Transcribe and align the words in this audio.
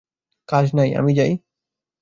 কাজ 0.49 0.65
নাই, 0.73 0.89
আমি 0.95 1.11
যাই। 1.15 1.31